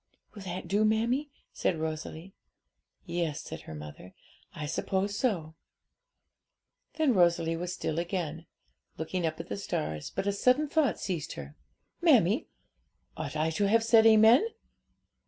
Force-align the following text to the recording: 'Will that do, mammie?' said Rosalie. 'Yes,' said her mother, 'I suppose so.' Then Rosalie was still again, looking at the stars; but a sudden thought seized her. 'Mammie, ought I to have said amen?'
'Will 0.33 0.41
that 0.41 0.67
do, 0.67 0.83
mammie?' 0.83 1.29
said 1.53 1.77
Rosalie. 1.77 2.33
'Yes,' 3.05 3.43
said 3.43 3.61
her 3.61 3.75
mother, 3.75 4.15
'I 4.55 4.65
suppose 4.65 5.15
so.' 5.15 5.53
Then 6.95 7.13
Rosalie 7.13 7.55
was 7.55 7.71
still 7.71 7.99
again, 7.99 8.47
looking 8.97 9.27
at 9.27 9.37
the 9.37 9.55
stars; 9.57 10.09
but 10.09 10.25
a 10.25 10.31
sudden 10.33 10.67
thought 10.67 10.99
seized 10.99 11.33
her. 11.33 11.55
'Mammie, 12.01 12.47
ought 13.15 13.35
I 13.35 13.51
to 13.51 13.65
have 13.69 13.83
said 13.83 14.07
amen?' 14.07 14.43